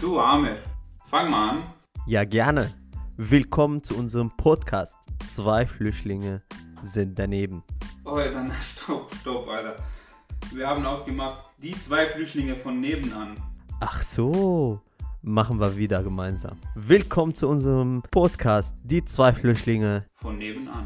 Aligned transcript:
Du 0.00 0.20
Amir, 0.20 0.62
fang 1.06 1.28
mal 1.28 1.50
an. 1.50 1.62
Ja, 2.06 2.22
gerne. 2.22 2.72
Willkommen 3.16 3.82
zu 3.82 3.96
unserem 3.96 4.30
Podcast. 4.30 4.96
Zwei 5.18 5.66
Flüchtlinge 5.66 6.40
sind 6.84 7.18
daneben. 7.18 7.64
Oh, 8.04 8.16
dann 8.16 8.52
stopp, 8.60 9.12
stopp, 9.20 9.48
Alter. 9.48 9.74
Wir 10.54 10.68
haben 10.68 10.86
ausgemacht, 10.86 11.50
die 11.60 11.72
zwei 11.72 12.06
Flüchtlinge 12.06 12.54
von 12.54 12.80
nebenan. 12.80 13.42
Ach 13.80 14.00
so, 14.00 14.80
machen 15.22 15.58
wir 15.58 15.76
wieder 15.76 16.04
gemeinsam. 16.04 16.58
Willkommen 16.76 17.34
zu 17.34 17.48
unserem 17.48 18.02
Podcast. 18.08 18.76
Die 18.84 19.04
zwei 19.04 19.32
Flüchtlinge 19.32 20.06
Von 20.14 20.38
nebenan. 20.38 20.84